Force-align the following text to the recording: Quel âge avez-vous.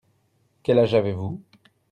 Quel 0.63 0.79
âge 0.79 0.95
avez-vous. 0.95 1.43